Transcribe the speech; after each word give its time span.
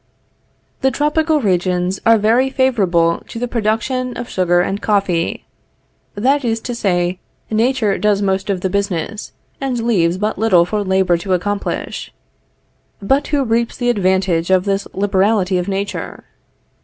The 0.81 0.89
tropical 0.89 1.41
regions 1.41 1.99
are 2.07 2.17
very 2.17 2.49
favorable 2.49 3.21
to 3.27 3.37
the 3.37 3.47
production 3.47 4.17
of 4.17 4.27
sugar 4.29 4.59
and 4.61 4.81
coffee; 4.81 5.45
that 6.15 6.43
is 6.43 6.59
to 6.61 6.73
say, 6.73 7.19
Nature 7.51 7.99
does 7.99 8.19
most 8.19 8.49
of 8.49 8.61
the 8.61 8.69
business 8.71 9.31
and 9.61 9.79
leaves 9.85 10.17
but 10.17 10.39
little 10.39 10.65
for 10.65 10.83
labor 10.83 11.17
to 11.17 11.33
accomplish. 11.35 12.11
But 12.99 13.27
who 13.27 13.43
reaps 13.43 13.77
the 13.77 13.91
advantage 13.91 14.49
of 14.49 14.65
this 14.65 14.87
liberality 14.93 15.59
of 15.59 15.67
Nature? 15.67 16.23